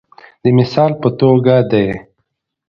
د 0.43 0.45
مثال 0.57 0.91
په 1.01 1.07
توګه 1.19 1.55
د 1.71 1.73